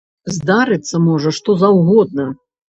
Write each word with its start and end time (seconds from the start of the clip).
Здарыцца 0.35 1.01
можа 1.09 1.35
што 1.39 1.57
заўгодна! 1.65 2.27